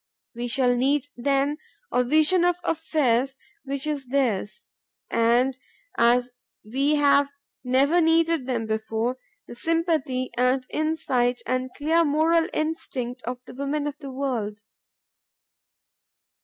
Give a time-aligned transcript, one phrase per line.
[0.33, 1.59] We shall need then
[1.91, 4.65] a vision of affairs which is theirs,
[5.11, 5.59] and,
[5.95, 6.31] as
[6.65, 7.29] we have
[7.63, 13.85] never needed them before, the sympathy and insight and clear moral instinct of the women
[13.85, 14.63] of the world.